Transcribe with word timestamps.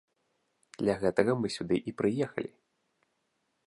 Для 0.79 0.95
гэтага 1.03 1.31
мы 1.43 1.47
сюды 1.59 1.75
і 1.91 1.97
прыехалі. 2.03 2.51